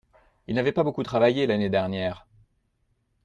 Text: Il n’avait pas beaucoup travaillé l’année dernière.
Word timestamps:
Il 0.47 0.55
n’avait 0.55 0.71
pas 0.71 0.81
beaucoup 0.81 1.03
travaillé 1.03 1.45
l’année 1.45 1.69
dernière. 1.69 2.25